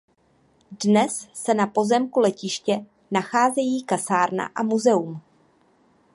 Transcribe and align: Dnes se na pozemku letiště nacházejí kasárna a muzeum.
Dnes 0.85 1.29
se 1.33 1.53
na 1.53 1.67
pozemku 1.67 2.19
letiště 2.19 2.85
nacházejí 3.11 3.83
kasárna 3.83 4.49
a 4.55 4.63
muzeum. 4.63 5.21